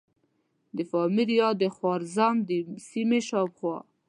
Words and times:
د 0.75 0.77
پامیر 0.91 1.29
یا 1.39 1.49
د 1.61 1.63
خوارزم 1.75 2.35
د 2.49 2.51
سیمې 2.89 3.19
شاوخوا. 3.29 3.77